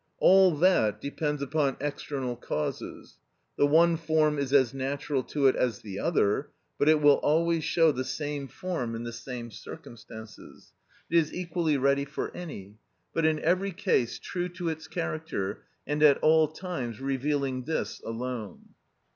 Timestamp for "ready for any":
11.77-12.79